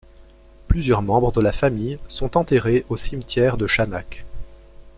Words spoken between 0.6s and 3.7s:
Plusieurs membres de la famille sont enterrées au cimetière de